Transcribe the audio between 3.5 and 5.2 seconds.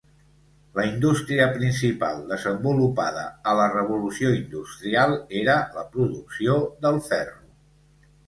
a la revolució industrial